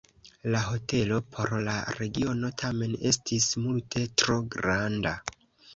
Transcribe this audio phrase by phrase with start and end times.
[0.53, 5.17] La hotelo por la regiono tamen estis multe tro granda.